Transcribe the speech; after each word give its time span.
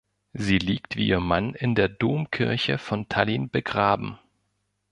Sie 0.33 0.57
liegt 0.57 0.95
wie 0.95 1.05
ihr 1.09 1.19
Mann 1.19 1.53
in 1.53 1.75
der 1.75 1.87
Domkirche 1.87 2.79
von 2.79 3.07
Tallinn 3.07 3.51
begraben. 3.51 4.17